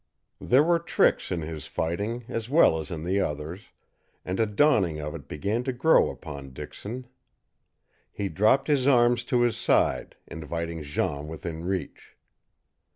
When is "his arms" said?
8.67-9.23